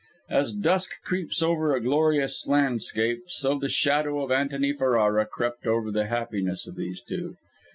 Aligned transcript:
As 0.31 0.51
dusk 0.51 0.93
creeps 1.03 1.43
over 1.43 1.75
a 1.75 1.79
glorious 1.79 2.47
landscape, 2.47 3.25
so 3.27 3.59
the 3.59 3.69
shadow 3.69 4.21
of 4.23 4.31
Antony 4.31 4.73
Ferrara 4.73 5.27
crept 5.27 5.67
over 5.67 5.91
the 5.91 6.07
happiness 6.07 6.65
of 6.67 6.75
these 6.75 7.03
two. 7.03 7.35